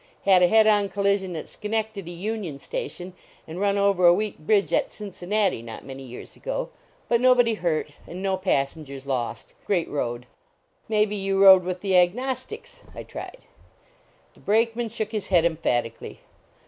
Had 0.23 0.41
a 0.41 0.47
head 0.47 0.65
on 0.65 0.89
collision 0.89 1.35
at 1.35 1.45
Schencctady 1.45 2.17
union 2.17 2.57
station 2.57 3.13
and 3.47 3.59
run 3.59 3.77
over 3.77 4.07
a 4.07 4.13
weak 4.15 4.39
bridge 4.39 4.73
at 4.73 4.89
Cincin 4.89 5.29
nati, 5.29 5.61
not 5.61 5.85
many 5.85 6.01
years 6.01 6.35
ago, 6.35 6.69
but 7.07 7.21
nobody 7.21 7.53
hurt, 7.53 7.91
and 8.07 8.19
no 8.23 8.35
passengers 8.35 9.05
lost. 9.05 9.53
Great 9.67 9.87
road."" 9.87 10.25
May 10.89 11.05
be 11.05 11.15
you 11.17 11.39
rode 11.43 11.63
with 11.63 11.81
the 11.81 11.95
Agnostics?" 11.99 12.79
I 12.95 13.03
tried. 13.03 13.45
The 14.33 14.39
Brakeman 14.39 14.89
shook 14.89 15.11
his 15.11 15.27
head 15.27 15.45
emphatic 15.45 16.01
ally. 16.01 16.15